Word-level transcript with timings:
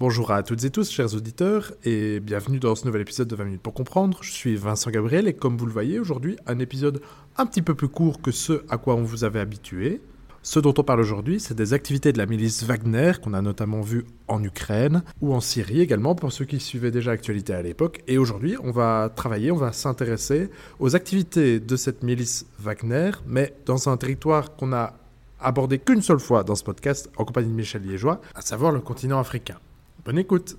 Bonjour 0.00 0.30
à 0.30 0.42
toutes 0.42 0.64
et 0.64 0.70
tous, 0.70 0.90
chers 0.90 1.14
auditeurs, 1.14 1.74
et 1.84 2.20
bienvenue 2.20 2.58
dans 2.58 2.74
ce 2.74 2.86
nouvel 2.86 3.02
épisode 3.02 3.28
de 3.28 3.36
20 3.36 3.44
minutes 3.44 3.60
pour 3.60 3.74
comprendre. 3.74 4.20
Je 4.22 4.32
suis 4.32 4.56
Vincent 4.56 4.90
Gabriel 4.90 5.28
et 5.28 5.34
comme 5.34 5.58
vous 5.58 5.66
le 5.66 5.72
voyez 5.72 6.00
aujourd'hui, 6.00 6.38
un 6.46 6.58
épisode 6.58 7.02
un 7.36 7.44
petit 7.44 7.60
peu 7.60 7.74
plus 7.74 7.88
court 7.88 8.22
que 8.22 8.30
ce 8.30 8.64
à 8.70 8.78
quoi 8.78 8.94
on 8.94 9.02
vous 9.02 9.24
avait 9.24 9.40
habitué. 9.40 10.00
Ce 10.42 10.58
dont 10.58 10.72
on 10.78 10.84
parle 10.84 11.00
aujourd'hui, 11.00 11.38
c'est 11.38 11.52
des 11.52 11.74
activités 11.74 12.14
de 12.14 12.18
la 12.18 12.24
milice 12.24 12.62
Wagner 12.62 13.12
qu'on 13.22 13.34
a 13.34 13.42
notamment 13.42 13.82
vu 13.82 14.06
en 14.26 14.42
Ukraine 14.42 15.02
ou 15.20 15.34
en 15.34 15.40
Syrie 15.40 15.82
également 15.82 16.14
pour 16.14 16.32
ceux 16.32 16.46
qui 16.46 16.60
suivaient 16.60 16.90
déjà 16.90 17.10
l'actualité 17.10 17.52
à 17.52 17.60
l'époque. 17.60 18.02
Et 18.08 18.16
aujourd'hui, 18.16 18.56
on 18.64 18.70
va 18.70 19.12
travailler, 19.14 19.50
on 19.50 19.56
va 19.56 19.72
s'intéresser 19.72 20.48
aux 20.78 20.96
activités 20.96 21.60
de 21.60 21.76
cette 21.76 22.02
milice 22.02 22.46
Wagner, 22.58 23.10
mais 23.26 23.52
dans 23.66 23.90
un 23.90 23.98
territoire 23.98 24.56
qu'on 24.56 24.72
a 24.72 24.94
abordé 25.40 25.78
qu'une 25.78 26.00
seule 26.00 26.20
fois 26.20 26.42
dans 26.42 26.54
ce 26.54 26.64
podcast 26.64 27.10
en 27.18 27.26
compagnie 27.26 27.50
de 27.50 27.54
Michel 27.54 27.82
Liégeois, 27.82 28.22
à 28.34 28.40
savoir 28.40 28.72
le 28.72 28.80
continent 28.80 29.18
africain. 29.18 29.58
Bonne 30.04 30.18
écoute 30.18 30.56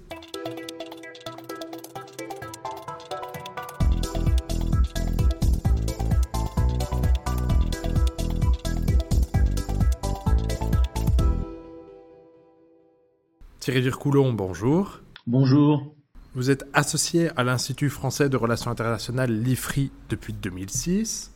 Thierry 13.60 13.82
Vircoulon, 13.82 14.34
bonjour. 14.34 15.02
Bonjour. 15.28 15.96
Vous 16.34 16.50
êtes 16.50 16.66
associé 16.74 17.30
à 17.36 17.44
l'Institut 17.44 17.90
français 17.90 18.30
de 18.30 18.38
relations 18.38 18.72
internationales 18.72 19.32
l'IFRI 19.32 19.92
depuis 20.10 20.34
2006. 20.34 21.32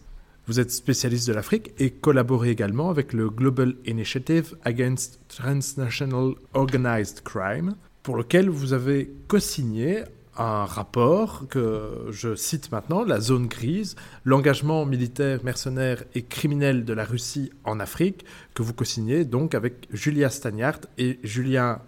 Vous 0.47 0.59
êtes 0.59 0.71
spécialiste 0.71 1.27
de 1.27 1.33
l'Afrique 1.33 1.71
et 1.79 1.89
collaborez 1.89 2.49
également 2.49 2.89
avec 2.89 3.13
le 3.13 3.29
Global 3.29 3.75
Initiative 3.85 4.55
Against 4.63 5.19
Transnational 5.27 6.33
Organized 6.53 7.21
Crime, 7.21 7.75
pour 8.05 8.15
lequel 8.15 8.51
vous 8.51 8.73
avez 8.73 9.11
co-signé 9.27 10.03
un 10.37 10.65
rapport 10.65 11.47
que 11.49 12.05
je 12.11 12.35
cite 12.35 12.71
maintenant, 12.71 13.03
la 13.03 13.19
zone 13.19 13.47
grise, 13.47 13.95
l'engagement 14.25 14.85
militaire, 14.85 15.43
mercenaire 15.43 16.03
et 16.13 16.21
criminel 16.21 16.85
de 16.85 16.93
la 16.93 17.03
Russie 17.03 17.51
en 17.63 17.79
Afrique, 17.79 18.23
que 18.53 18.61
vous 18.61 18.73
co-signez 18.73 19.25
donc 19.25 19.55
avec 19.55 19.87
Julia 19.91 20.29
Stagnart 20.29 20.81
et 20.99 21.19
Julien 21.23 21.81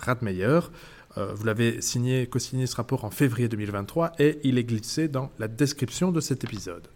Radmeyer. 0.00 0.60
Euh, 1.16 1.32
vous 1.34 1.44
l'avez 1.46 1.80
signé, 1.80 2.26
co-signé 2.26 2.66
ce 2.66 2.76
rapport 2.76 3.06
en 3.06 3.10
février 3.10 3.48
2023 3.48 4.12
et 4.18 4.38
il 4.44 4.58
est 4.58 4.64
glissé 4.64 5.08
dans 5.08 5.30
la 5.38 5.48
description 5.48 6.12
de 6.12 6.20
cet 6.20 6.44
épisode. 6.44 6.88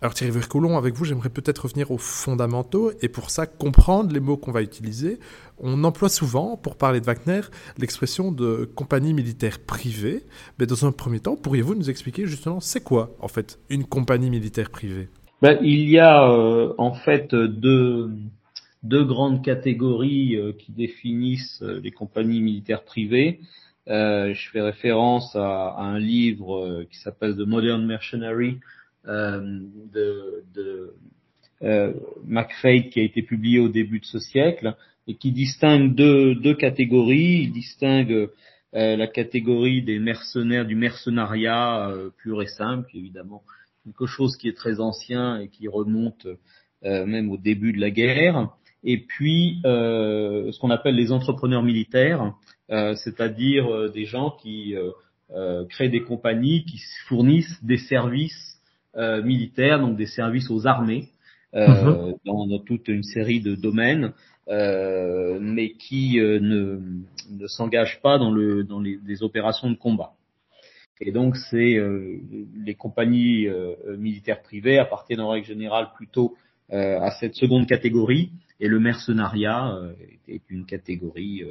Alors 0.00 0.14
Thierry 0.14 0.32
Vircoulon, 0.32 0.78
avec 0.78 0.94
vous, 0.94 1.04
j'aimerais 1.04 1.28
peut-être 1.28 1.64
revenir 1.64 1.90
aux 1.90 1.98
fondamentaux 1.98 2.92
et 3.02 3.08
pour 3.08 3.30
ça 3.30 3.46
comprendre 3.46 4.12
les 4.12 4.20
mots 4.20 4.36
qu'on 4.36 4.52
va 4.52 4.62
utiliser. 4.62 5.18
On 5.58 5.82
emploie 5.82 6.08
souvent, 6.08 6.56
pour 6.56 6.76
parler 6.76 7.00
de 7.00 7.04
Wagner, 7.04 7.40
l'expression 7.78 8.30
de 8.30 8.70
compagnie 8.76 9.12
militaire 9.12 9.58
privée. 9.58 10.22
Mais 10.60 10.66
dans 10.66 10.86
un 10.86 10.92
premier 10.92 11.18
temps, 11.18 11.34
pourriez-vous 11.34 11.74
nous 11.74 11.90
expliquer 11.90 12.26
justement 12.26 12.60
c'est 12.60 12.84
quoi 12.84 13.10
en 13.18 13.26
fait 13.26 13.58
une 13.70 13.84
compagnie 13.84 14.30
militaire 14.30 14.70
privée? 14.70 15.08
Ben, 15.42 15.58
Il 15.62 15.90
y 15.90 15.98
a 15.98 16.30
euh, 16.30 16.74
en 16.78 16.94
fait 16.94 17.34
deux, 17.34 18.08
deux 18.84 19.04
grandes 19.04 19.44
catégories 19.44 20.36
euh, 20.36 20.52
qui 20.52 20.70
définissent 20.70 21.60
euh, 21.62 21.80
les 21.82 21.90
compagnies 21.90 22.40
militaires 22.40 22.84
privées. 22.84 23.40
je 23.88 24.48
fais 24.52 24.60
référence 24.60 25.34
à, 25.34 25.70
à 25.70 25.82
un 25.82 25.98
livre 25.98 26.84
qui 26.88 26.98
s'appelle 26.98 27.34
The 27.34 27.48
Modern 27.48 27.84
Mercenary 27.84 28.60
de, 29.08 30.44
de 30.54 30.94
euh, 31.62 31.92
qui 32.90 33.00
a 33.00 33.02
été 33.02 33.22
publié 33.22 33.58
au 33.58 33.68
début 33.68 34.00
de 34.00 34.04
ce 34.04 34.18
siècle 34.18 34.76
et 35.06 35.14
qui 35.14 35.32
distingue 35.32 35.94
deux, 35.94 36.34
deux 36.34 36.54
catégories. 36.54 37.42
Il 37.44 37.52
distingue 37.52 38.28
euh, 38.74 38.96
la 38.96 39.06
catégorie 39.06 39.82
des 39.82 39.98
mercenaires, 39.98 40.66
du 40.66 40.76
mercenariat 40.76 41.88
euh, 41.88 42.10
pur 42.18 42.42
et 42.42 42.46
simple, 42.46 42.90
évidemment, 42.94 43.42
quelque 43.84 44.06
chose 44.06 44.36
qui 44.36 44.48
est 44.48 44.56
très 44.56 44.80
ancien 44.80 45.40
et 45.40 45.48
qui 45.48 45.68
remonte 45.68 46.26
euh, 46.84 47.06
même 47.06 47.30
au 47.30 47.38
début 47.38 47.72
de 47.72 47.80
la 47.80 47.90
guerre. 47.90 48.50
Et 48.84 48.98
puis 48.98 49.60
euh, 49.64 50.52
ce 50.52 50.60
qu'on 50.60 50.70
appelle 50.70 50.94
les 50.94 51.10
entrepreneurs 51.10 51.62
militaires, 51.62 52.34
c'est-à-dire 52.70 53.90
des 53.92 54.04
gens 54.04 54.36
qui 54.42 54.74
créent 55.70 55.88
des 55.88 56.02
compagnies, 56.02 56.66
qui 56.66 56.78
fournissent 57.06 57.64
des 57.64 57.78
services 57.78 58.57
euh, 58.96 59.22
militaires, 59.22 59.80
donc 59.80 59.96
des 59.96 60.06
services 60.06 60.50
aux 60.50 60.66
armées, 60.66 61.08
euh, 61.54 61.66
mhm. 61.66 62.14
dans, 62.24 62.58
toute 62.60 62.88
une 62.88 63.02
série 63.02 63.40
de 63.40 63.54
domaines, 63.54 64.12
euh, 64.48 65.38
mais 65.40 65.72
qui 65.72 66.18
ne, 66.18 66.80
ne 67.30 67.46
s'engagent 67.46 68.00
pas 68.00 68.18
dans, 68.18 68.30
le, 68.30 68.64
dans 68.64 68.80
les, 68.80 69.22
opérations 69.22 69.70
de 69.70 69.76
combat. 69.76 70.12
Et 71.00 71.12
donc, 71.12 71.36
c'est 71.36 71.80
les 72.56 72.74
compagnies 72.74 73.46
militaires 73.96 74.42
privées 74.42 74.78
appartiennent 74.78 75.20
en 75.20 75.30
règle 75.30 75.46
générale 75.46 75.90
plutôt 75.94 76.34
à 76.70 77.12
cette 77.20 77.36
seconde 77.36 77.68
catégorie, 77.68 78.32
et 78.58 78.66
le 78.66 78.80
mercenariat 78.80 79.78
est 80.26 80.42
une 80.50 80.66
catégorie 80.66 81.44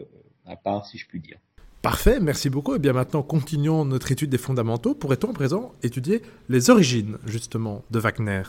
à 0.46 0.58
part, 0.58 0.86
si 0.86 0.98
je 0.98 1.08
puis 1.08 1.22
dire. 1.22 1.38
Parfait, 1.88 2.20
merci 2.20 2.50
beaucoup. 2.50 2.76
Et 2.76 2.80
bien 2.80 2.92
maintenant, 2.92 3.24
continuons 3.24 3.86
notre 3.86 4.12
étude 4.12 4.30
des 4.30 4.38
fondamentaux. 4.38 4.94
Pourrait-on 4.94 5.30
à 5.30 5.34
présent 5.34 5.72
étudier 5.84 6.22
les 6.50 6.70
origines, 6.70 7.16
justement, 7.26 7.86
de 7.92 8.00
Wagner? 8.00 8.42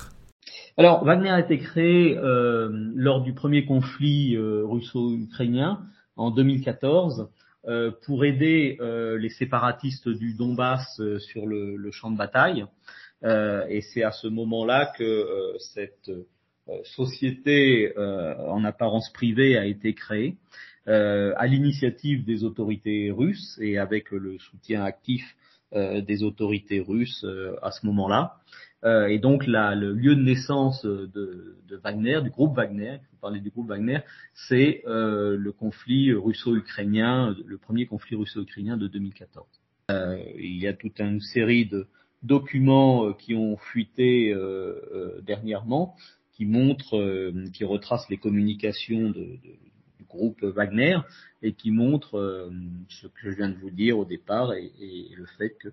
Alors, 0.77 1.05
Wagner 1.05 1.31
a 1.31 1.39
été 1.39 1.57
créé 1.61 2.19
euh, 2.19 2.69
lors 2.97 3.21
du 3.23 3.35
premier 3.35 3.65
conflit 3.65 4.35
euh, 4.35 4.65
russo-ukrainien 4.67 5.87
en 6.17 6.33
2014 6.33 7.29
euh, 7.69 7.93
pour 8.05 8.25
aider 8.25 8.77
les 8.81 9.29
séparatistes 9.29 10.09
du 10.09 10.35
Donbass 10.35 11.01
sur 11.19 11.47
le, 11.47 11.77
le, 11.77 11.91
champ 11.93 12.11
de 12.11 12.17
bataille. 12.17 12.67
et 13.23 13.81
c'est 13.83 14.03
à 14.03 14.11
ce 14.11 14.27
moment-là 14.27 14.93
que 14.99 15.55
cette 15.61 16.11
société 16.83 17.97
en 17.97 18.65
apparence 18.65 19.13
privée 19.13 19.57
a 19.57 19.65
été 19.65 19.95
créée. 19.95 20.39
Euh, 20.87 21.35
à 21.37 21.47
l'initiative 21.47 22.25
des 22.25 22.45
autorités 22.45 23.11
russes 23.11 23.59
et 23.61 23.79
avec 23.79 24.11
le 24.11 24.39
soutien 24.39 24.85
actif 24.85 25.23
euh, 25.75 26.01
des 26.01 26.23
autorités 26.23 26.81
russes 26.81 27.25
euh, 27.25 27.57
à 27.63 27.73
ce 27.73 27.85
moment-là. 27.87 28.39
et 28.85 29.19
donc 29.19 29.47
la, 29.47 29.75
le 29.75 29.93
lieu 29.93 30.15
de 30.15 30.23
naissance 30.23 30.87
de, 30.87 31.11
de 31.69 31.77
Wagner, 31.85 32.21
du 32.23 32.31
groupe 32.31 32.57
Wagner, 32.57 32.99
vous 33.11 33.19
parlez 33.21 33.41
du 33.41 33.51
groupe 33.51 33.69
Wagner, 33.69 33.99
c'est 34.49 34.83
le 34.87 35.51
conflit 35.51 36.13
russo-ukrainien, 36.13 37.35
le 37.45 37.59
premier 37.59 37.87
conflit 37.87 38.15
russo-ukrainien 38.15 38.77
de 38.77 38.87
2014. 38.87 39.47
il 40.39 40.59
y 40.63 40.69
a 40.69 40.75
toute 40.75 41.01
une 41.01 41.21
série 41.21 41.67
de 41.67 41.89
documents 42.23 43.13
qui 43.15 43.35
ont 43.35 43.57
fuité 43.57 44.33
dernièrement, 45.27 45.97
qui 46.35 46.47
montrent, 46.47 47.33
qui 47.53 47.65
retracent 47.65 48.09
les 48.09 48.19
communications 48.19 49.11
de, 49.11 49.25
de, 49.43 49.53
groupe 50.09 50.43
Wagner 50.43 50.99
et 51.43 51.53
qui 51.53 51.71
montre 51.71 52.19
euh, 52.19 52.51
ce 52.89 53.07
que 53.07 53.21
je 53.23 53.31
viens 53.31 53.49
de 53.49 53.57
vous 53.57 53.71
dire 53.71 53.99
au 53.99 54.05
départ 54.05 54.53
et, 54.55 54.71
le 55.17 55.27
fait 55.37 55.51
que 55.51 55.69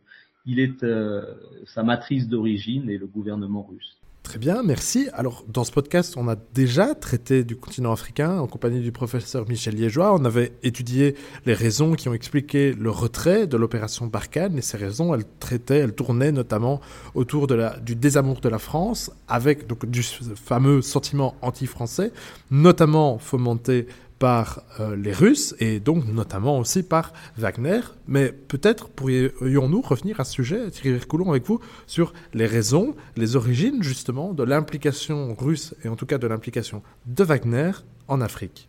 il 0.47 0.59
est 0.59 0.83
euh, 0.83 1.23
sa 1.65 1.81
matrice 1.81 2.27
d'origine 2.27 2.89
et 2.89 2.99
le 2.99 3.07
gouvernement 3.07 3.63
russe. 3.63 3.97
Très 4.25 4.39
bien, 4.39 4.63
merci. 4.63 5.07
Alors, 5.13 5.45
dans 5.47 5.63
ce 5.63 5.71
podcast, 5.71 6.15
on 6.17 6.27
a 6.27 6.35
déjà 6.55 6.95
traité 6.95 7.43
du 7.43 7.55
continent 7.55 7.91
africain 7.91 8.39
en 8.39 8.47
compagnie 8.47 8.79
du 8.79 8.91
professeur 8.91 9.47
Michel 9.47 9.75
Liégeois. 9.75 10.15
On 10.15 10.25
avait 10.25 10.51
étudié 10.63 11.15
les 11.45 11.53
raisons 11.53 11.93
qui 11.93 12.09
ont 12.09 12.13
expliqué 12.13 12.73
le 12.73 12.89
retrait 12.89 13.45
de 13.45 13.55
l'opération 13.55 14.07
Barkhane. 14.07 14.57
Et 14.57 14.63
ces 14.63 14.77
raisons, 14.77 15.13
elles 15.13 15.25
traitaient, 15.39 15.77
elles 15.77 15.93
tournaient 15.93 16.31
notamment 16.31 16.81
autour 17.13 17.45
de 17.45 17.53
la, 17.53 17.79
du 17.79 17.95
désamour 17.95 18.41
de 18.41 18.49
la 18.49 18.57
France, 18.57 19.11
avec 19.27 19.67
donc 19.67 19.85
du 19.85 20.01
fameux 20.01 20.81
sentiment 20.81 21.35
anti-français, 21.43 22.11
notamment 22.49 23.19
fomenté 23.19 23.85
par 24.25 24.63
euh, 24.79 24.95
les 24.95 25.13
Russes 25.13 25.55
et 25.59 25.79
donc 25.79 26.07
notamment 26.07 26.57
aussi 26.57 26.81
par 26.81 27.13
Wagner. 27.37 27.81
Mais 28.07 28.31
peut-être 28.31 28.89
pourrions-nous 28.89 29.81
revenir 29.81 30.19
à 30.19 30.23
ce 30.23 30.33
sujet, 30.33 30.71
Thierry 30.71 30.99
Coulon, 31.01 31.29
avec 31.29 31.43
vous, 31.43 31.59
sur 31.85 32.11
les 32.33 32.47
raisons, 32.47 32.95
les 33.15 33.35
origines 33.35 33.83
justement 33.83 34.33
de 34.33 34.41
l'implication 34.41 35.35
russe 35.35 35.75
et 35.83 35.89
en 35.89 35.95
tout 35.95 36.07
cas 36.07 36.17
de 36.17 36.25
l'implication 36.25 36.81
de 37.05 37.23
Wagner 37.23 37.69
en 38.07 38.19
Afrique. 38.19 38.67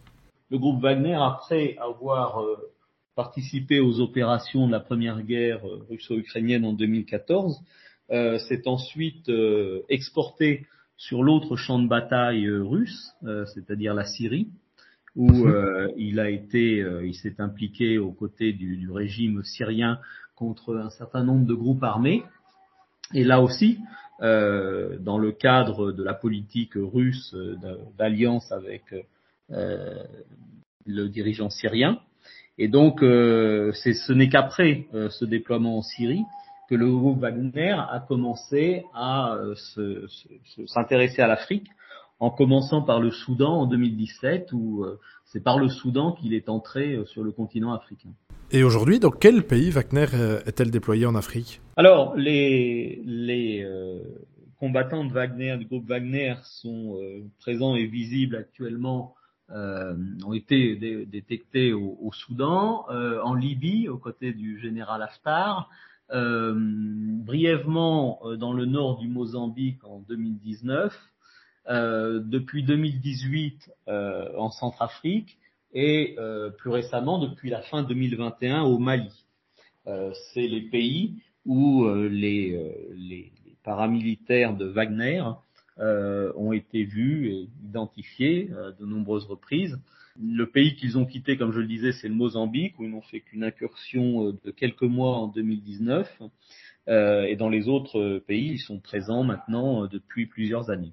Le 0.51 0.59
groupe 0.59 0.83
Wagner, 0.83 1.17
après 1.19 1.79
avoir 1.79 2.43
euh, 2.43 2.57
participé 3.15 3.81
aux 3.81 3.99
opérations 4.01 4.67
de 4.67 4.73
la 4.73 4.81
première 4.81 5.23
guerre 5.23 5.67
euh, 5.67 5.87
russo-ukrainienne 5.89 6.67
en 6.67 6.75
2014, 6.75 7.63
s'est 8.11 8.69
ensuite 8.69 9.33
exporté 9.89 10.67
sur 10.99 11.23
l'autre 11.23 11.57
champ 11.57 11.81
de 11.81 11.89
bataille 11.89 12.49
russe, 12.49 13.17
c'est-à-dire 13.53 13.95
la 13.95 14.05
Syrie, 14.05 14.47
où 15.17 15.31
mhm. 15.31 15.47
euh, 15.49 15.89
il 15.97 16.21
a 16.21 16.29
été, 16.29 16.81
euh, 16.81 17.07
il 17.07 17.15
s'est 17.15 17.41
impliqué 17.41 17.99
aux 17.99 18.13
côtés 18.13 18.53
du, 18.53 18.77
du, 18.77 18.91
régime 18.91 19.43
syrien 19.43 19.99
contre 20.35 20.77
un 20.77 20.91
certain 20.91 21.25
nombre 21.25 21.47
de 21.47 21.55
groupes 21.55 21.83
armés. 21.83 22.23
Et 23.15 23.25
là 23.25 23.41
aussi, 23.41 23.79
euh, 24.21 24.99
dans 24.99 25.19
le 25.19 25.33
cadre 25.33 25.93
de 25.93 26.03
la 26.05 26.15
politique 26.15 26.73
russe 26.75 27.35
d'alliance 27.99 28.51
avec 28.53 28.83
le 29.49 31.09
dirigeant 31.09 31.51
syrien, 31.51 32.01
Et 32.59 32.69
donc, 32.69 32.99
ce 33.01 34.13
n'est 34.13 34.29
qu'après 34.29 34.87
ce 34.93 35.25
déploiement 35.25 35.79
en 35.79 35.83
Syrie 35.83 36.25
que 36.69 36.75
le 36.75 36.91
groupe 36.91 37.21
Wagner 37.21 37.77
a 37.79 38.05
commencé 38.09 38.83
à 38.93 39.39
s'intéresser 40.67 41.23
à 41.23 41.29
l'Afrique, 41.29 41.69
en 42.19 42.31
commençant 42.31 42.83
par 42.83 43.01
le 43.01 43.11
Soudan 43.11 43.61
en 43.61 43.67
2017, 43.67 44.53
où 44.53 44.87
c'est 45.25 45.43
par 45.43 45.59
le 45.59 45.69
Soudan 45.69 46.13
qu'il 46.13 46.33
est 46.33 46.49
entré 46.49 46.99
sur 47.07 47.23
le 47.23 47.31
continent 47.31 47.73
africain. 47.73 48.09
Et 48.53 48.63
aujourd'hui, 48.63 49.01
dans 49.01 49.11
quel 49.11 49.43
pays 49.43 49.71
Wagner 49.71 50.07
est-elle 50.47 50.71
déployée 50.71 51.05
en 51.05 51.15
Afrique? 51.15 51.61
Alors, 51.77 52.17
les, 52.17 53.03
les 53.05 53.67
combattants 54.59 55.05
de 55.05 55.13
Wagner, 55.13 55.57
du 55.59 55.67
groupe 55.67 55.87
Wagner, 55.87 56.35
sont 56.43 56.97
euh, 56.97 57.23
présents 57.39 57.77
et 57.77 57.87
visibles 57.87 58.35
actuellement, 58.37 59.15
euh, 59.51 59.95
ont 60.25 60.33
été 60.33 60.75
détectés 61.07 61.73
au, 61.73 62.11
Soudan, 62.13 62.85
euh, 62.91 63.21
en 63.23 63.35
Libye, 63.35 63.89
aux 63.89 63.99
côtés 63.99 64.33
du 64.33 64.59
général 64.59 65.03
Haftar, 65.03 65.71
brièvement 66.09 68.21
dans 68.39 68.53
le 68.53 68.65
nord 68.65 68.99
du 68.99 69.09
Mozambique 69.09 69.85
en 69.85 69.99
2019, 70.01 70.97
depuis 71.69 72.63
2018 72.63 73.71
en 73.89 74.51
Centrafrique 74.51 75.39
et 75.73 76.17
plus 76.59 76.71
récemment 76.71 77.19
depuis 77.19 77.51
la 77.51 77.63
fin 77.63 77.83
2021 77.83 78.63
au 78.63 78.79
Mali. 78.79 79.11
C'est 79.85 80.47
les 80.47 80.63
pays 80.63 81.15
où 81.45 81.89
les, 81.89 82.59
les, 82.97 83.33
paramilitaires 83.67 84.57
de 84.57 84.65
Wagner 84.65 85.23
euh, 85.79 86.33
ont 86.37 86.53
été 86.53 86.85
vus 86.85 87.29
et 87.29 87.49
identifiés 87.63 88.49
euh, 88.53 88.73
de 88.81 88.87
nombreuses 88.87 89.27
reprises. 89.27 89.79
Le 90.19 90.47
pays 90.47 90.75
qu'ils 90.77 90.97
ont 90.97 91.05
quitté, 91.05 91.37
comme 91.37 91.53
je 91.53 91.61
le 91.61 91.67
disais, 91.67 91.93
c'est 91.93 92.09
le 92.09 92.15
Mozambique, 92.15 92.79
où 92.79 92.85
ils 92.85 92.91
n'ont 92.91 93.03
fait 93.03 93.21
qu'une 93.21 93.45
incursion 93.45 94.29
euh, 94.29 94.33
de 94.43 94.51
quelques 94.53 94.83
mois 94.83 95.19
en 95.19 95.27
2019. 95.27 96.23
et 96.89 97.37
dans 97.37 97.51
les 97.51 97.69
autres 97.69 98.23
pays, 98.27 98.53
ils 98.53 98.59
sont 98.61 98.79
présents 98.79 99.25
maintenant 99.25 99.87
depuis 99.87 100.27
plusieurs 100.27 100.71
années. 100.71 100.93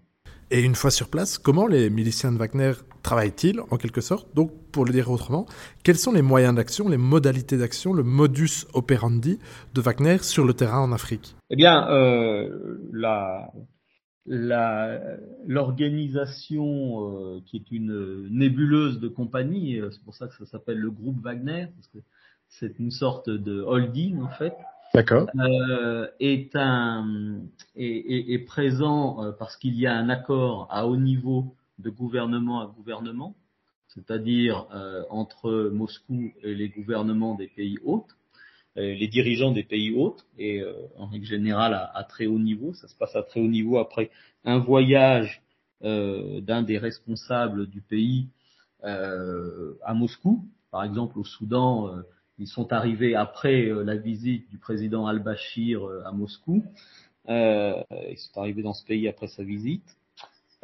Et 0.53 0.61
une 0.61 0.75
fois 0.75 0.91
sur 0.91 1.09
place, 1.09 1.39
comment 1.39 1.65
les 1.65 1.89
miliciens 1.89 2.31
de 2.31 2.37
Wagner 2.37 2.73
travaillent-ils, 3.01 3.59
en 3.71 3.77
quelque 3.77 4.01
sorte? 4.01 4.35
Donc, 4.35 4.51
pour 4.71 4.85
le 4.85 4.91
dire 4.91 5.09
autrement, 5.09 5.47
quels 5.83 5.97
sont 5.97 6.11
les 6.11 6.21
moyens 6.21 6.53
d'action, 6.53 6.87
les 6.87 6.97
modalités 6.97 7.57
d'action, 7.57 7.91
le 7.91 8.03
modus 8.03 8.67
operandi 8.75 9.39
de 9.73 9.81
Wagner 9.81 10.19
sur 10.19 10.45
le 10.45 10.53
terrain 10.53 10.79
en 10.81 10.91
Afrique? 10.91 11.35
Eh 11.49 11.55
bien, 11.55 11.89
euh, 11.89 12.77
la, 12.93 13.51
l'organisation 15.47 16.65
euh, 17.01 17.41
qui 17.47 17.57
est 17.57 17.71
une 17.71 18.27
nébuleuse 18.29 18.99
de 18.99 19.07
compagnie, 19.07 19.79
euh, 19.79 19.89
c'est 19.89 20.03
pour 20.03 20.13
ça 20.13 20.27
que 20.27 20.35
ça 20.35 20.45
s'appelle 20.45 20.77
le 20.77 20.91
groupe 20.91 21.19
Wagner, 21.23 21.65
parce 21.75 21.87
que 21.87 21.97
c'est 22.47 22.77
une 22.77 22.91
sorte 22.91 23.27
de 23.27 23.59
holding 23.63 24.21
en 24.21 24.29
fait, 24.29 24.53
D'accord. 24.95 25.27
Euh, 25.39 26.07
est 26.19 26.55
un 26.55 27.41
est, 27.75 28.31
est, 28.31 28.45
présent 28.45 29.23
euh, 29.23 29.31
parce 29.31 29.57
qu'il 29.57 29.73
y 29.73 29.87
a 29.87 29.95
un 29.95 30.07
accord 30.07 30.67
à 30.69 30.85
haut 30.85 30.97
niveau 30.97 31.55
de 31.79 31.89
gouvernement 31.89 32.61
à 32.61 32.67
gouvernement, 32.67 33.35
c'est-à-dire 33.87 34.67
euh, 34.71 35.03
entre 35.09 35.71
Moscou 35.73 36.31
et 36.43 36.53
les 36.53 36.69
gouvernements 36.69 37.33
des 37.33 37.47
pays 37.47 37.79
hôtes, 37.83 38.15
les 38.75 39.07
dirigeants 39.07 39.51
des 39.51 39.63
pays 39.63 39.95
hôtes 39.95 40.25
et 40.39 40.63
en 40.97 41.05
règle 41.05 41.25
générale 41.25 41.75
à, 41.75 41.95
à, 41.95 42.03
très 42.03 42.25
haut 42.25 42.39
niveau. 42.39 42.73
Ça 42.73 42.87
se 42.87 42.95
passe 42.95 43.15
à 43.15 43.21
très 43.21 43.39
haut 43.39 43.47
niveau 43.47 43.77
après 43.77 44.09
un 44.45 44.57
voyage 44.57 45.43
d'un 45.81 46.63
des 46.63 46.79
responsables 46.79 47.67
du 47.67 47.81
pays 47.81 48.29
à 48.81 49.93
Moscou, 49.93 50.43
par 50.71 50.83
exemple 50.83 51.19
au 51.19 51.23
Soudan 51.23 52.01
ils 52.39 52.47
sont 52.47 52.73
arrivés 52.73 53.15
après 53.15 53.65
euh, 53.65 53.83
la 53.83 53.95
visite 53.95 54.49
du 54.49 54.57
président 54.57 55.05
al-Bashir 55.05 55.85
euh, 55.85 56.03
à 56.05 56.11
Moscou. 56.11 56.63
Euh, 57.29 57.81
ils 58.09 58.17
sont 58.17 58.39
arrivés 58.39 58.63
dans 58.63 58.73
ce 58.73 58.85
pays 58.85 59.07
après 59.07 59.27
sa 59.27 59.43
visite. 59.43 59.97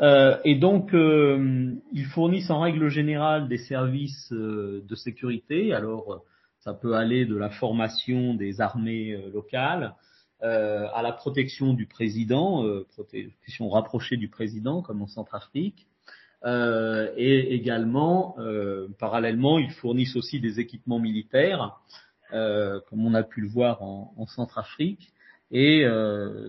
et 0.02 0.56
donc, 0.56 0.92
ils 0.94 2.06
fournissent 2.14 2.50
en 2.50 2.60
règle 2.62 2.90
générale 2.90 3.48
des 3.48 3.58
services 3.58 4.32
de 4.32 4.96
sécurité. 4.96 5.74
Alors, 5.74 6.24
ça 6.60 6.74
peut 6.74 6.96
aller 6.96 7.26
de 7.26 7.38
la 7.38 7.50
formation 7.50 8.34
des 8.34 8.60
armées 8.60 9.18
locales 9.34 9.96
à 10.42 11.02
la 11.02 11.12
protection 11.14 11.74
du 11.74 11.86
président, 11.86 12.66
protection 12.94 13.70
rapprochée 13.70 14.18
du 14.18 14.28
président, 14.28 14.82
comme 14.82 15.02
en 15.02 15.08
Centrafrique, 15.08 15.88
euh, 16.46 17.12
et 17.18 17.54
également, 17.54 18.36
euh, 18.40 18.88
parallèlement, 18.98 19.60
ils 19.60 19.72
fournissent 19.72 20.16
aussi 20.16 20.40
des 20.40 20.60
équipements 20.60 21.00
militaires, 21.00 21.80
euh, 22.34 22.80
comme 22.90 23.06
on 23.06 23.14
a 23.14 23.24
pu 23.24 23.42
le 23.42 23.50
voir 23.50 23.82
en, 23.84 24.14
en 24.16 24.26
Centrafrique, 24.26 25.12
et 25.52 25.84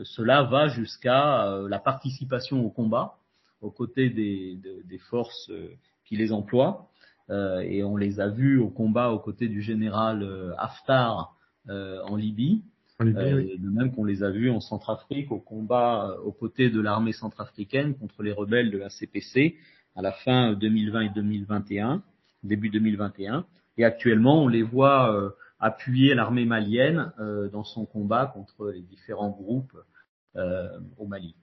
cela 0.05 0.43
va 0.43 0.69
jusqu'à 0.69 1.59
la 1.71 1.79
participation 1.79 2.63
au 2.63 2.69
combat 2.69 3.17
aux 3.63 3.71
côtés 3.71 4.11
des, 4.11 4.59
des 4.85 4.99
forces 4.99 5.51
qui 6.05 6.17
les 6.17 6.33
emploient. 6.33 6.91
et 7.31 7.83
on 7.83 7.97
les 7.97 8.21
a 8.21 8.29
vus 8.29 8.59
au 8.59 8.69
combat 8.69 9.09
aux 9.09 9.19
côtés 9.19 9.49
du 9.49 9.63
général 9.63 10.55
Haftar 10.59 11.35
en 11.67 12.15
Libye. 12.15 12.63
De 12.99 13.71
même 13.71 13.91
qu'on 13.91 14.05
les 14.05 14.23
a 14.23 14.29
vus 14.29 14.51
en 14.51 14.61
Centrafrique 14.61 15.33
au 15.33 15.39
combat 15.39 16.19
aux 16.23 16.33
côtés 16.33 16.69
de 16.69 16.83
l'armée 16.83 17.15
centrafricaine 17.15 17.95
contre 17.95 18.23
les 18.23 18.33
rebelles 18.33 18.71
de 18.71 18.77
la 18.77 18.91
CPC 18.91 19.57
à 20.01 20.03
la 20.03 20.13
fin 20.13 20.55
2020 20.55 21.01
et 21.03 21.09
2021, 21.11 22.03
début 22.43 22.71
2021. 22.71 23.45
Et 23.77 23.85
actuellement, 23.85 24.43
on 24.43 24.49
les 24.49 24.63
voit 24.63 25.15
euh, 25.15 25.29
appuyer 25.61 26.15
l'armée 26.15 26.47
malienne 26.47 27.13
euh, 27.21 27.49
dans 27.49 27.65
son 27.65 27.85
combat 27.85 28.25
contre 28.25 28.71
les 28.71 28.81
différents 28.81 29.29
groupes 29.29 29.77
euh, 30.37 30.69
au 30.97 31.07
Mali. 31.07 31.35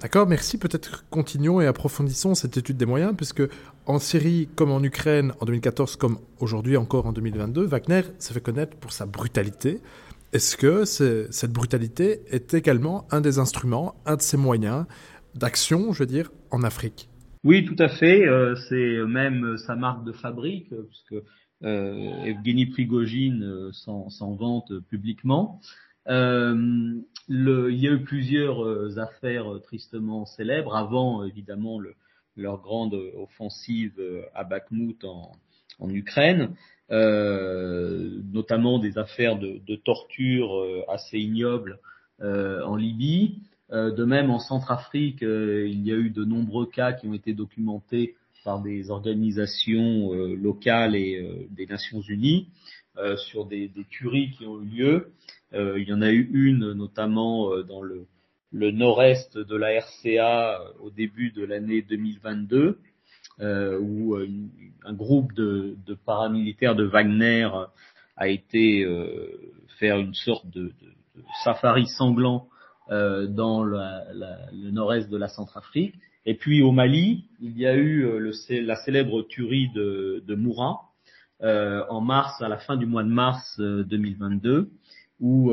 D'accord, 0.00 0.28
merci. 0.28 0.56
Peut-être 0.56 1.08
continuons 1.10 1.60
et 1.60 1.66
approfondissons 1.66 2.36
cette 2.36 2.56
étude 2.56 2.76
des 2.76 2.86
moyens, 2.86 3.14
puisque 3.16 3.42
en 3.86 3.98
Syrie, 3.98 4.48
comme 4.54 4.70
en 4.70 4.80
Ukraine, 4.80 5.32
en 5.40 5.44
2014, 5.44 5.96
comme 5.96 6.20
aujourd'hui 6.38 6.76
encore 6.76 7.06
en 7.06 7.12
2022, 7.12 7.64
Wagner 7.64 8.02
s'est 8.20 8.34
fait 8.34 8.40
connaître 8.40 8.76
pour 8.76 8.92
sa 8.92 9.04
brutalité. 9.04 9.80
Est-ce 10.32 10.56
que 10.56 10.84
cette 10.84 11.52
brutalité 11.52 12.22
est 12.28 12.54
également 12.54 13.08
un 13.10 13.20
des 13.20 13.40
instruments, 13.40 13.96
un 14.06 14.14
de 14.14 14.22
ses 14.22 14.36
moyens 14.36 14.86
d'action, 15.34 15.92
je 15.92 16.00
veux 16.00 16.06
dire, 16.06 16.30
en 16.52 16.62
Afrique? 16.62 17.07
Oui, 17.44 17.64
tout 17.64 17.76
à 17.78 17.88
fait. 17.88 18.26
Euh, 18.26 18.54
c'est 18.68 19.04
même 19.06 19.56
sa 19.58 19.76
marque 19.76 20.04
de 20.04 20.12
fabrique, 20.12 20.68
puisque 20.88 21.24
euh, 21.64 22.24
Evgeny 22.24 22.66
Prigogine 22.66 23.42
euh, 23.42 23.72
s'en 23.72 24.34
vante 24.34 24.72
publiquement. 24.88 25.60
Euh, 26.08 26.94
le, 27.28 27.72
il 27.72 27.78
y 27.78 27.88
a 27.88 27.92
eu 27.92 28.02
plusieurs 28.02 28.64
euh, 28.64 28.98
affaires 28.98 29.60
tristement 29.64 30.24
célèbres 30.24 30.76
avant, 30.76 31.24
évidemment, 31.24 31.78
le, 31.78 31.94
leur 32.36 32.60
grande 32.60 32.94
offensive 32.94 34.00
à 34.34 34.44
Bakhmut 34.44 35.04
en, 35.04 35.32
en 35.80 35.90
Ukraine, 35.90 36.54
notamment 36.88 38.78
des 38.78 38.96
affaires 38.96 39.38
de, 39.38 39.58
de 39.66 39.76
torture 39.76 40.50
assez 40.88 41.18
ignobles 41.18 41.80
en 42.22 42.76
Libye. 42.76 43.40
Euh, 43.70 43.90
de 43.90 44.04
même, 44.04 44.30
en 44.30 44.38
Centrafrique, 44.38 45.22
euh, 45.22 45.68
il 45.68 45.86
y 45.86 45.92
a 45.92 45.96
eu 45.96 46.10
de 46.10 46.24
nombreux 46.24 46.66
cas 46.66 46.92
qui 46.92 47.06
ont 47.06 47.14
été 47.14 47.34
documentés 47.34 48.14
par 48.44 48.62
des 48.62 48.90
organisations 48.90 50.14
euh, 50.14 50.34
locales 50.34 50.96
et 50.96 51.48
des 51.50 51.66
Nations 51.66 52.00
Unies 52.00 52.48
sur 53.16 53.46
des, 53.46 53.70
tueries 53.90 54.32
qui 54.32 54.44
ont 54.44 54.60
eu 54.60 54.66
lieu. 54.66 55.12
il 55.52 55.88
y 55.88 55.92
en 55.92 56.02
a 56.02 56.10
eu 56.10 56.28
une 56.32 56.72
notamment 56.72 57.56
dans 57.62 57.80
le, 57.80 58.08
nord-est 58.50 59.38
de 59.38 59.56
la 59.56 59.78
RCA 59.78 60.60
au 60.80 60.90
début 60.90 61.30
de 61.30 61.44
l'année 61.44 61.80
2022, 61.82 62.80
où 63.40 64.16
un 64.16 64.92
groupe 64.92 65.32
de, 65.34 65.76
paramilitaires 66.04 66.74
de 66.74 66.82
Wagner 66.82 67.48
a 68.16 68.26
été 68.26 68.84
faire 69.78 70.00
une 70.00 70.14
sorte 70.14 70.50
de, 70.50 70.72
safari 71.44 71.86
sanglant 71.86 72.48
dans 72.90 73.64
la, 73.64 74.04
le 74.52 74.70
nord-est 74.70 75.10
de 75.10 75.16
la 75.16 75.28
Centrafrique. 75.28 75.94
Et 76.28 76.34
puis 76.34 76.62
au 76.62 76.72
Mali, 76.72 77.24
il 77.40 77.56
y 77.58 77.66
a 77.66 77.74
eu 77.74 78.04
euh, 78.04 78.18
le, 78.18 78.32
la 78.60 78.76
célèbre 78.76 79.22
tuerie 79.22 79.70
de, 79.74 80.22
de 80.26 80.34
Moura 80.34 80.82
euh, 81.42 81.84
en 81.88 82.02
mars, 82.02 82.42
à 82.42 82.48
la 82.48 82.58
fin 82.58 82.76
du 82.76 82.84
mois 82.84 83.02
de 83.02 83.08
mars 83.08 83.58
2022, 83.58 84.70
où 85.20 85.52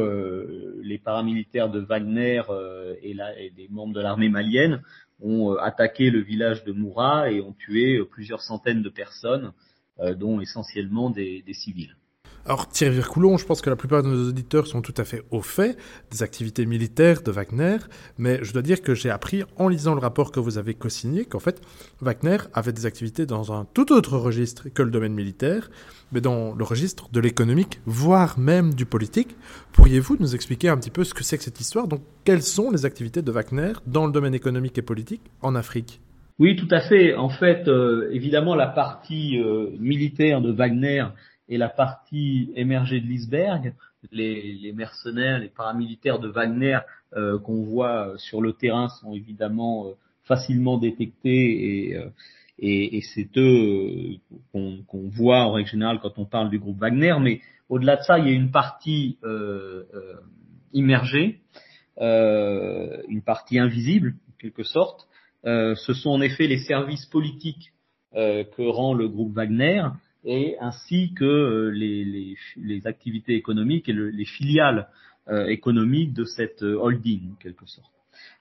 les 0.84 1.00
paramilitaires 1.00 1.70
de 1.70 1.80
Wagner 1.80 2.42
et, 3.02 3.14
la, 3.16 3.40
et 3.40 3.50
des 3.50 3.68
membres 3.70 3.94
de 3.94 4.02
l'armée 4.02 4.30
malienne 4.30 4.84
ont 5.22 5.54
attaqué 5.56 6.12
le 6.12 6.20
village 6.20 6.64
de 6.66 6.72
Moura 6.72 7.32
et 7.32 7.42
ont 7.42 7.54
tué 7.54 8.00
plusieurs 8.12 8.42
centaines 8.42 8.84
de 8.84 8.90
personnes, 8.90 9.54
dont 10.18 10.40
essentiellement 10.40 11.10
des, 11.10 11.42
des 11.42 11.54
civils. 11.54 11.96
Alors 12.48 12.70
Thierry 12.70 12.94
Vircoulon, 12.94 13.38
je 13.38 13.46
pense 13.48 13.64
que 13.64 13.72
la 13.72 13.76
plupart 13.76 14.04
de 14.04 14.08
nos 14.08 14.30
auditeurs 14.30 14.68
sont 14.68 14.84
tout 14.84 14.94
à 14.98 15.04
fait 15.04 15.24
au 15.32 15.42
fait 15.42 15.76
des 16.12 16.22
activités 16.22 16.68
militaires 16.68 17.24
de 17.24 17.32
Wagner, 17.32 17.78
mais 18.20 18.38
je 18.44 18.54
dois 18.54 18.62
dire 18.62 18.84
que 18.84 18.94
j'ai 18.94 19.10
appris 19.10 19.42
en 19.58 19.68
lisant 19.68 19.96
le 19.96 20.00
rapport 20.00 20.32
que 20.32 20.40
vous 20.40 20.60
avez 20.60 20.76
co-signé 20.76 21.26
qu'en 21.26 21.40
fait 21.40 21.60
Wagner 22.02 22.38
avait 22.54 22.72
des 22.72 22.86
activités 22.86 23.26
dans 23.26 23.52
un 23.52 23.66
tout 23.74 23.92
autre 23.92 24.20
registre 24.20 24.70
que 24.70 24.84
le 24.84 24.92
domaine 24.92 25.16
militaire, 25.16 25.72
mais 26.12 26.22
dans 26.22 26.54
le 26.54 26.64
registre 26.64 27.10
de 27.12 27.20
l'économique, 27.20 27.80
voire 27.88 28.38
même 28.38 28.76
du 28.76 28.86
politique. 28.86 29.36
Pourriez-vous 29.74 30.18
nous 30.20 30.36
expliquer 30.36 30.70
un 30.70 30.78
petit 30.78 30.92
peu 30.92 31.04
ce 31.04 31.16
que 31.16 31.24
c'est 31.24 31.40
que 31.40 31.44
cette 31.44 31.60
histoire? 31.60 31.88
Donc 31.88 32.02
quelles 32.26 32.44
sont 32.44 32.70
les 32.70 32.86
activités 32.86 33.24
de 33.24 33.32
Wagner 33.32 33.74
dans 33.88 34.06
le 34.06 34.12
domaine 34.12 34.36
économique 34.36 34.78
et 34.78 34.84
politique 34.84 35.22
en 35.42 35.56
Afrique? 35.56 36.00
Oui, 36.38 36.56
tout 36.58 36.68
à 36.70 36.82
fait. 36.82 37.16
En 37.16 37.30
fait, 37.30 37.68
euh, 37.68 38.10
évidemment, 38.12 38.56
la 38.56 38.68
partie 38.68 39.40
euh, 39.40 39.70
militaire 39.80 40.42
de 40.42 40.52
Wagner 40.52 41.06
et 41.48 41.58
la 41.58 41.70
partie 41.70 42.52
émergée 42.56 43.00
de 43.02 43.08
l'iceberg, 43.08 43.74
les, 44.12 44.72
mercenaires, 44.74 45.40
les 45.40 45.50
paramilitaires 45.50 46.20
de 46.20 46.28
Wagner 46.28 46.80
euh, 47.14 47.40
qu'on 47.40 47.64
voit 47.64 48.14
sur 48.18 48.42
le 48.42 48.54
terrain 48.54 48.90
sont 48.90 49.14
évidemment 49.14 49.88
facilement 50.24 50.78
détectés 50.78 51.92
et, 52.60 52.98
et, 52.98 53.02
c'est 53.02 53.30
eux 53.38 54.18
qu'on 54.52 55.10
voit 55.10 55.42
en 55.42 55.54
règle 55.54 55.70
générale 55.70 56.00
quand 56.02 56.18
on 56.18 56.26
parle 56.26 56.50
du 56.50 56.60
groupe 56.60 56.80
Wagner. 56.80 57.16
Mais 57.20 57.42
au-delà 57.70 57.98
de 57.98 58.04
ça, 58.04 58.18
il 58.20 58.28
y 58.28 58.30
a 58.30 58.34
une 58.34 58.52
partie 58.52 59.18
immergée, 60.74 61.42
une 62.00 63.22
partie 63.24 63.60
invisible 63.60 64.16
en 64.30 64.38
quelque 64.40 64.64
sorte, 64.64 65.08
euh, 65.46 65.76
ce 65.76 65.94
sont 65.94 66.10
en 66.10 66.22
effet 66.22 66.48
les 66.48 66.60
services 66.60 67.06
politiques 67.06 67.72
euh, 68.16 68.44
que 68.44 68.64
rend 68.64 68.94
le 68.94 69.08
groupe 69.08 69.34
Wagner 69.34 69.84
et 70.26 70.58
ainsi 70.60 71.14
que 71.14 71.24
euh, 71.24 71.70
les, 71.70 72.36
les, 72.58 72.88
activités 72.88 73.36
économiques 73.36 73.88
et 73.90 73.94
les 73.94 74.26
filiales 74.26 74.90
économiques 75.48 76.14
de 76.14 76.24
cette 76.24 76.62
holding 76.62 77.32
en 77.32 77.36
quelque 77.42 77.66
sorte. 77.66 77.90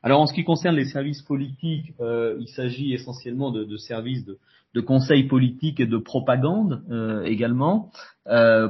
Alors 0.03 0.21
en 0.21 0.26
ce 0.26 0.35
qui 0.35 0.45
concerne 0.45 0.76
les 0.76 0.85
services 0.85 1.23
politiques, 1.23 1.95
il 1.99 2.47
s'agit 2.49 2.93
essentiellement 2.93 3.50
de, 3.50 3.64
de 3.64 3.76
services 3.79 4.23
de, 4.26 4.38
de, 4.75 4.81
conseil 4.83 5.25
politique 5.25 5.81
et 5.81 5.87
de 5.87 5.97
propagande 5.97 6.83
également. 7.25 7.91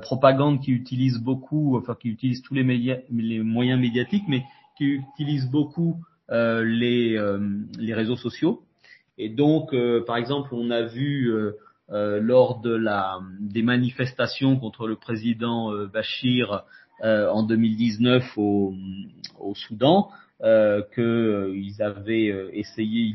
propagande 0.02 0.60
qui 0.62 0.70
utilise 0.70 1.18
beaucoup, 1.18 1.76
enfin 1.76 1.96
qui 2.00 2.08
utilise 2.08 2.40
tous 2.42 2.54
les, 2.54 2.62
médias, 2.62 2.98
les 3.10 3.40
moyens 3.40 3.80
médiatiques, 3.80 4.28
mais 4.28 4.44
qui 4.76 4.84
utilise 4.84 5.50
beaucoup 5.50 5.96
euh, 6.30 6.64
les, 6.64 7.16
euh, 7.16 7.38
les 7.78 7.92
réseaux 7.92 8.16
sociaux. 8.16 8.62
Et 9.18 9.28
donc, 9.28 9.74
euh, 9.74 10.02
par 10.04 10.16
exemple, 10.16 10.54
on 10.54 10.70
a 10.70 10.82
vu 10.82 11.32
lors 11.88 12.60
de 12.60 12.74
la, 12.74 13.18
des 13.40 13.62
manifestations 13.62 14.56
contre 14.56 14.86
le 14.86 14.96
président 14.96 15.70
Bachir 15.86 16.64
en 17.02 17.42
2019 17.42 18.24
au, 18.36 18.74
au 19.38 19.54
Soudan, 19.54 20.10
euh, 20.42 20.82
qu'ils 20.94 21.82
avaient 21.82 22.50
essayé, 22.52 23.14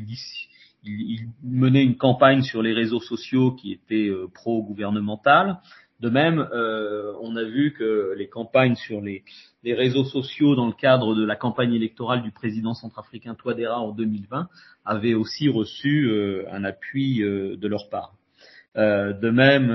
ils, 0.84 1.28
menaient 1.42 1.84
une 1.84 1.96
campagne 1.96 2.42
sur 2.42 2.62
les 2.62 2.72
réseaux 2.72 3.00
sociaux 3.00 3.52
qui 3.52 3.72
était 3.72 4.10
pro-gouvernementale. 4.34 5.58
De 6.00 6.08
même, 6.08 6.48
euh, 6.52 7.12
on 7.20 7.36
a 7.36 7.44
vu 7.44 7.74
que 7.74 8.14
les 8.16 8.28
campagnes 8.28 8.74
sur 8.74 9.02
les, 9.02 9.22
réseaux 9.64 10.04
sociaux 10.04 10.56
dans 10.56 10.66
le 10.66 10.72
cadre 10.72 11.14
de 11.14 11.24
la 11.24 11.36
campagne 11.36 11.74
électorale 11.74 12.22
du 12.22 12.30
président 12.30 12.72
centrafricain 12.72 13.34
Touadéra 13.34 13.80
en 13.80 13.92
2020 13.92 14.48
avaient 14.86 15.12
aussi 15.12 15.50
reçu 15.50 16.08
euh, 16.08 16.46
un 16.50 16.64
appui 16.64 17.22
euh, 17.22 17.56
de 17.56 17.68
leur 17.68 17.90
part. 17.90 18.14
De 18.76 19.30
même, 19.30 19.70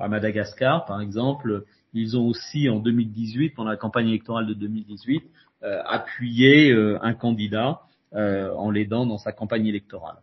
à 0.00 0.08
Madagascar, 0.08 0.84
par 0.84 1.00
exemple, 1.00 1.64
ils 1.94 2.16
ont 2.16 2.26
aussi 2.26 2.68
en 2.68 2.80
2018, 2.80 3.50
pendant 3.50 3.70
la 3.70 3.76
campagne 3.76 4.08
électorale 4.08 4.46
de 4.46 4.54
2018, 4.54 5.22
appuyé 5.62 6.72
un 6.72 7.14
candidat 7.14 7.80
en 8.12 8.70
l'aidant 8.70 9.06
dans 9.06 9.18
sa 9.18 9.32
campagne 9.32 9.66
électorale. 9.66 10.16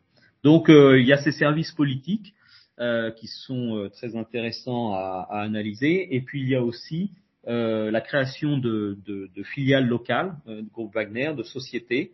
Donc, 0.43 0.65
il 0.69 1.05
y 1.05 1.13
a 1.13 1.17
ces 1.17 1.31
services 1.31 1.71
politiques 1.71 2.35
euh, 2.77 3.09
qui 3.11 3.27
sont 3.27 3.77
euh, 3.77 3.89
très 3.89 4.17
intéressants 4.17 4.93
à, 4.93 5.25
à, 5.29 5.43
analyser. 5.43 6.13
Et 6.13 6.19
puis 6.19 6.41
il 6.41 6.49
y 6.49 6.55
a 6.55 6.61
aussi 6.61 7.11
euh, 7.47 7.89
la 7.89 8.01
création 8.01 8.57
de, 8.57 8.97
de, 9.05 9.29
de 9.33 9.43
filiales 9.43 9.87
locales 9.87 10.35
euh, 10.49 10.61
du 10.61 10.69
groupe 10.69 10.93
Wagner, 10.93 11.33
de 11.37 11.43
sociétés 11.43 12.11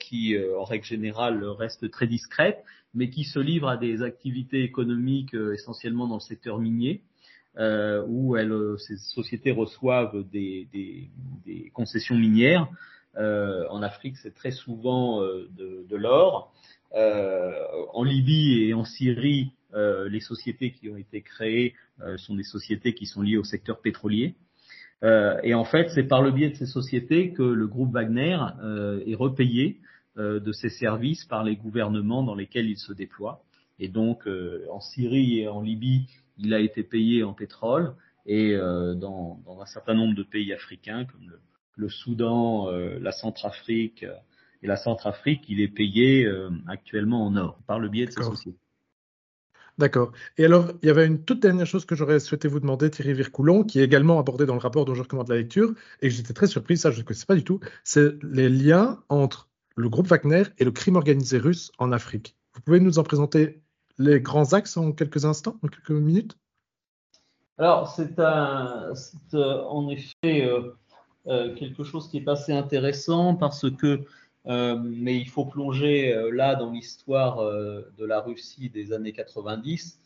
qui, 0.00 0.36
en 0.56 0.64
règle 0.64 0.84
générale, 0.84 1.44
restent 1.44 1.90
très 1.90 2.06
discrètes, 2.06 2.62
mais 2.94 3.10
qui 3.10 3.24
se 3.24 3.38
livrent 3.38 3.68
à 3.68 3.76
des 3.76 4.02
activités 4.02 4.62
économiques 4.62 5.34
essentiellement 5.34 6.06
dans 6.06 6.16
le 6.16 6.20
secteur 6.20 6.58
minier. 6.58 7.02
Euh, 7.56 8.04
où 8.08 8.36
ces 8.78 8.96
sociétés 8.96 9.52
reçoivent 9.52 10.28
des, 10.30 10.66
des, 10.72 11.08
des 11.46 11.70
concessions 11.72 12.16
minières. 12.16 12.68
Euh, 13.16 13.64
en 13.70 13.80
Afrique, 13.80 14.16
c'est 14.16 14.34
très 14.34 14.50
souvent 14.50 15.20
de, 15.22 15.86
de 15.88 15.96
l'or. 15.96 16.52
Euh, 16.94 17.52
en 17.92 18.04
Libye 18.04 18.62
et 18.62 18.74
en 18.74 18.84
Syrie, 18.84 19.52
euh, 19.74 20.08
les 20.08 20.20
sociétés 20.20 20.70
qui 20.70 20.88
ont 20.90 20.96
été 20.96 21.22
créées 21.22 21.74
euh, 22.00 22.16
sont 22.18 22.36
des 22.36 22.44
sociétés 22.44 22.94
qui 22.94 23.06
sont 23.06 23.22
liées 23.22 23.36
au 23.36 23.44
secteur 23.44 23.80
pétrolier. 23.80 24.34
Et 25.42 25.54
en 25.54 25.64
fait, 25.64 25.90
c'est 25.94 26.04
par 26.04 26.22
le 26.22 26.30
biais 26.30 26.50
de 26.50 26.54
ces 26.54 26.66
sociétés 26.66 27.32
que 27.32 27.42
le 27.42 27.66
groupe 27.66 27.92
Wagner 27.92 28.38
est 29.06 29.14
repayé 29.14 29.80
de 30.16 30.52
ses 30.52 30.70
services 30.70 31.24
par 31.26 31.44
les 31.44 31.56
gouvernements 31.56 32.22
dans 32.22 32.34
lesquels 32.34 32.66
il 32.66 32.78
se 32.78 32.92
déploie. 32.92 33.42
Et 33.78 33.88
donc, 33.88 34.26
en 34.70 34.80
Syrie 34.80 35.40
et 35.40 35.48
en 35.48 35.60
Libye, 35.60 36.06
il 36.38 36.54
a 36.54 36.60
été 36.60 36.82
payé 36.82 37.22
en 37.22 37.34
pétrole. 37.34 37.94
Et 38.24 38.56
dans, 38.56 39.40
dans, 39.44 39.60
un 39.60 39.66
certain 39.66 39.92
nombre 39.92 40.14
de 40.14 40.22
pays 40.22 40.54
africains, 40.54 41.04
comme 41.04 41.28
le, 41.28 41.40
le 41.76 41.88
Soudan, 41.90 42.70
la 42.70 43.12
Centrafrique, 43.12 44.06
et 44.64 44.66
la 44.66 44.76
Centrafrique, 44.76 45.44
il 45.48 45.60
est 45.60 45.68
payé 45.68 46.24
euh, 46.24 46.48
actuellement 46.66 47.26
en 47.26 47.36
or 47.36 47.58
par 47.66 47.78
le 47.78 47.90
biais 47.90 48.06
de 48.06 48.12
ces 48.12 48.22
sociétés. 48.22 48.58
D'accord. 49.76 50.12
Et 50.38 50.44
alors, 50.44 50.70
il 50.82 50.86
y 50.86 50.90
avait 50.90 51.06
une 51.06 51.24
toute 51.24 51.40
dernière 51.40 51.66
chose 51.66 51.84
que 51.84 51.96
j'aurais 51.96 52.20
souhaité 52.20 52.46
vous 52.46 52.60
demander, 52.60 52.90
Thierry 52.90 53.12
Vircoulon, 53.12 53.64
qui 53.64 53.80
est 53.80 53.84
également 53.84 54.20
abordé 54.20 54.46
dans 54.46 54.54
le 54.54 54.60
rapport 54.60 54.84
dont 54.84 54.94
je 54.94 55.02
recommande 55.02 55.28
la 55.28 55.36
lecture, 55.36 55.74
et 56.00 56.10
j'étais 56.10 56.32
très 56.32 56.46
surpris, 56.46 56.76
ça 56.76 56.92
je 56.92 57.00
ne 57.00 57.04
connaissais 57.04 57.26
pas 57.26 57.34
du 57.34 57.42
tout, 57.42 57.58
c'est 57.82 58.14
les 58.22 58.48
liens 58.48 59.02
entre 59.08 59.48
le 59.76 59.88
groupe 59.88 60.06
Wagner 60.06 60.44
et 60.58 60.64
le 60.64 60.70
crime 60.70 60.94
organisé 60.94 61.38
russe 61.38 61.72
en 61.78 61.90
Afrique. 61.90 62.36
Vous 62.54 62.60
pouvez 62.60 62.78
nous 62.78 63.00
en 63.00 63.02
présenter 63.02 63.62
les 63.98 64.20
grands 64.20 64.52
axes 64.52 64.76
en 64.76 64.92
quelques 64.92 65.24
instants, 65.24 65.56
en 65.62 65.68
quelques 65.68 65.90
minutes? 65.90 66.36
Alors, 67.58 67.88
c'est 67.88 68.18
euh, 68.18 68.94
en 69.64 69.88
effet 69.88 70.48
euh, 71.26 71.54
quelque 71.54 71.82
chose 71.84 72.08
qui 72.08 72.18
est 72.18 72.28
assez 72.28 72.52
intéressant 72.52 73.34
parce 73.34 73.70
que 73.70 74.00
euh, 74.46 74.78
mais 74.78 75.16
il 75.16 75.28
faut 75.28 75.46
plonger 75.46 76.12
euh, 76.12 76.30
là 76.30 76.54
dans 76.54 76.70
l'histoire 76.70 77.38
euh, 77.38 77.90
de 77.96 78.04
la 78.04 78.20
Russie 78.20 78.68
des 78.68 78.92
années 78.92 79.12
90 79.12 80.00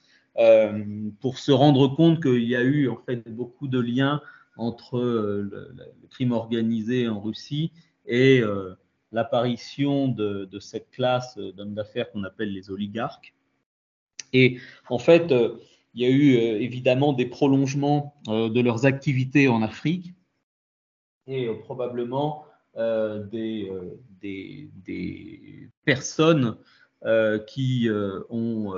pour 1.20 1.38
se 1.38 1.50
rendre 1.50 1.88
compte 1.88 2.22
qu'il 2.22 2.44
y 2.44 2.54
a 2.54 2.62
eu 2.62 2.88
en 2.88 2.96
fait 2.96 3.28
beaucoup 3.28 3.66
de 3.66 3.80
liens 3.80 4.22
entre 4.56 5.00
le, 5.00 5.74
crime 6.10 6.30
organisé 6.30 7.08
en 7.08 7.18
Russie 7.18 7.72
et 8.06 8.40
l'apparition 9.10 10.06
de, 10.06 10.44
de, 10.44 10.60
cette 10.60 10.90
classe 10.90 11.36
d'hommes 11.38 11.74
d'affaires 11.74 12.12
qu'on 12.12 12.22
appelle 12.22 12.52
les 12.52 12.70
oligarques. 12.70 13.34
Et 14.32 14.60
en 14.88 15.00
fait, 15.00 15.34
il 15.94 16.02
y 16.02 16.04
a 16.04 16.08
eu 16.08 16.34
évidemment 16.36 17.12
des 17.12 17.26
prolongements 17.26 18.14
de 18.28 18.60
leurs 18.60 18.86
activités 18.86 19.48
en 19.48 19.60
Afrique 19.60 20.12
et 21.26 21.52
probablement 21.64 22.44
des, 22.76 23.70
euh, 23.70 23.98
des, 24.20 25.70
personnes 25.84 26.56
euh, 27.04 27.38
qui 27.38 27.88
ont 28.30 28.74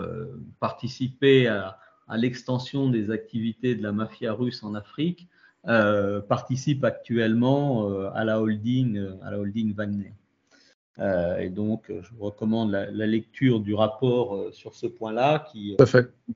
participé 0.61 1.49
à, 1.49 1.79
à 2.09 2.17
l'extension 2.17 2.89
des 2.89 3.11
activités 3.11 3.75
de 3.75 3.83
la 3.83 3.93
mafia 3.93 4.33
russe 4.33 4.63
en 4.63 4.75
Afrique 4.75 5.29
participent 5.65 6.85
actuellement 6.85 8.11
à 8.13 8.25
la 8.25 8.41
holding, 8.41 9.19
à 9.23 9.31
la 9.31 9.39
holding 9.39 9.75
Wagner. 9.75 10.15
Euh, 10.99 11.39
et 11.39 11.49
donc, 11.49 11.85
je 11.89 12.11
vous 12.15 12.25
recommande 12.25 12.73
la, 12.73 12.91
la 12.91 13.07
lecture 13.07 13.61
du 13.61 13.75
rapport 13.75 14.35
euh, 14.35 14.53
sur 14.53 14.75
ce 14.75 14.87
point-là 14.87 15.47
qui 15.51 15.77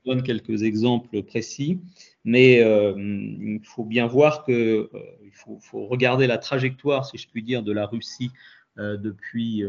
donne 0.05 0.23
quelques 0.23 0.63
exemples 0.63 1.21
précis. 1.23 1.79
Mais 2.23 2.63
euh, 2.63 2.93
il 2.97 3.61
faut 3.63 3.83
bien 3.83 4.07
voir 4.07 4.43
que 4.45 4.89
il 5.23 5.31
faut, 5.33 5.59
faut, 5.61 5.85
regarder 5.87 6.25
la 6.27 6.37
trajectoire, 6.37 7.05
si 7.05 7.17
je 7.17 7.27
puis 7.27 7.43
dire, 7.43 7.63
de 7.63 7.71
la 7.71 7.85
Russie 7.85 8.31
depuis 8.77 9.63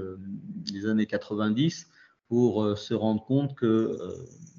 les 0.73 0.87
années 0.87 1.07
90 1.07 1.89
pour 2.29 2.77
se 2.77 2.93
rendre 2.93 3.25
compte 3.25 3.55
que 3.55 3.97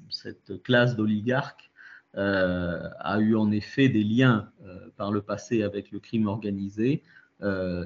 cette 0.08 0.62
classe 0.62 0.96
d'oligarques 0.96 1.70
a 2.14 3.18
eu 3.20 3.36
en 3.36 3.50
effet 3.50 3.90
des 3.90 4.04
liens 4.04 4.50
par 4.96 5.12
le 5.12 5.20
passé 5.20 5.62
avec 5.62 5.90
le 5.90 5.98
crime 5.98 6.28
organisé 6.28 7.02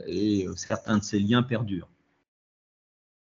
et 0.06 0.46
certains 0.54 0.98
de 0.98 1.02
ces 1.02 1.18
liens 1.18 1.42
perdurent. 1.42 1.88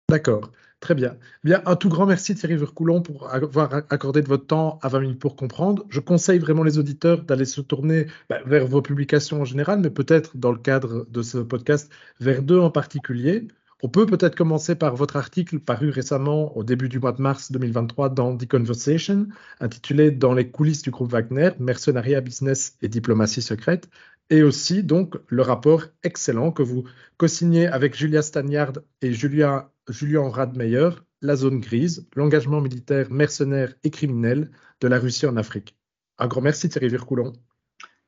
D'accord, 0.10 0.52
très 0.80 0.96
bien. 0.96 1.18
Bien. 1.44 1.62
Un 1.68 1.76
tout 1.76 1.88
grand 1.88 2.08
merci 2.08 2.34
Thierry 2.34 2.56
Vercoulon 2.56 3.04
pour 3.04 3.32
avoir 3.32 3.76
accordé 3.92 4.24
de 4.24 4.28
votre 4.28 4.48
temps 4.48 4.80
à 4.82 4.88
20 4.88 5.02
minutes 5.02 5.20
pour 5.20 5.36
comprendre. 5.36 5.86
Je 5.90 6.00
conseille 6.00 6.40
vraiment 6.40 6.64
les 6.64 6.80
auditeurs 6.80 7.22
d'aller 7.22 7.46
se 7.46 7.62
tourner 7.62 8.08
bah, 8.28 8.40
vers 8.48 8.66
vos 8.66 8.82
publications 8.82 9.42
en 9.42 9.46
général, 9.46 9.82
mais 9.82 9.92
peut-être 9.92 10.36
dans 10.36 10.52
le 10.52 10.58
cadre 10.58 11.06
de 11.12 11.22
ce 11.22 11.38
podcast 11.38 11.92
vers 12.20 12.42
deux 12.42 12.58
en 12.58 12.72
particulier. 12.72 13.48
On 13.84 13.88
peut 13.88 14.08
peut-être 14.08 14.36
commencer 14.36 14.76
par 14.76 14.96
votre 14.96 15.16
article 15.16 15.60
paru 15.60 15.92
récemment 15.92 16.58
au 16.58 16.64
début 16.64 16.90
du 16.90 17.00
mois 17.00 17.14
de 17.14 17.22
mars 17.22 17.52
2023 17.52 18.10
dans 18.10 18.36
The 18.36 18.48
Conversation, 18.48 19.28
intitulé 19.62 20.12
Dans 20.12 20.34
les 20.34 20.50
coulisses 20.50 20.82
du 20.82 20.90
groupe 20.90 21.12
Wagner, 21.12 21.52
mercenariat, 21.60 22.20
business 22.20 22.76
et 22.82 22.90
diplomatie 22.90 23.42
secrète, 23.42 23.90
et 24.30 24.44
aussi 24.44 24.84
donc 24.84 25.16
le 25.28 25.42
rapport 25.42 25.84
excellent 26.04 26.52
que 26.52 26.62
vous 26.62 26.84
co-signez 27.18 27.68
avec 27.68 27.96
Julia 27.96 28.22
Stagnard 28.22 28.74
et 29.02 29.14
Julia, 29.14 29.72
Julien 29.90 30.30
Radmeyer, 30.30 30.90
La 31.22 31.36
zone 31.36 31.60
grise, 31.60 32.08
l'engagement 32.16 32.62
militaire 32.62 33.12
mercenaire 33.12 33.74
et 33.84 33.90
criminel 33.90 34.52
de 34.82 34.88
la 34.88 35.00
Russie 35.00 35.26
en 35.26 35.36
Afrique. 35.36 35.78
Un 36.18 36.28
grand 36.28 36.42
merci 36.42 36.70
Thierry 36.70 36.90
Vircoulon. 36.90 37.34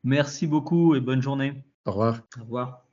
Merci 0.03 0.47
beaucoup 0.47 0.95
et 0.95 1.01
bonne 1.01 1.21
journée. 1.21 1.63
Au 1.85 1.91
revoir. 1.91 2.21
Au 2.38 2.43
revoir. 2.43 2.90